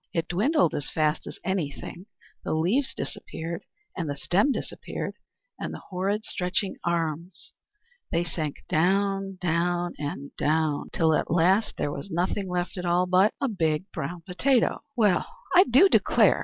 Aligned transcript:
It 0.15 0.27
dwindled 0.27 0.73
as 0.73 0.89
fast 0.89 1.27
as 1.27 1.37
anything, 1.43 2.07
the 2.43 2.55
leaves 2.55 2.95
disappeared, 2.95 3.61
and 3.95 4.09
the 4.09 4.15
stem 4.15 4.51
disappeared 4.51 5.13
and 5.59 5.67
all 5.67 5.71
the 5.79 5.83
horrid 5.89 6.25
stretching 6.25 6.75
arms. 6.83 7.53
They 8.11 8.23
sank 8.23 8.63
down, 8.67 9.37
down, 9.39 9.93
and 9.99 10.35
down, 10.37 10.89
till 10.91 11.13
at 11.13 11.29
last 11.29 11.77
there 11.77 11.91
was 11.91 12.09
nothing 12.09 12.49
left 12.49 12.79
at 12.79 12.85
all 12.85 13.05
but 13.05 13.35
a 13.39 13.47
big 13.47 13.91
brown 13.91 14.21
potato! 14.21 14.81
"Well, 14.95 15.23
I 15.55 15.65
do 15.65 15.87
declare!" 15.87 16.39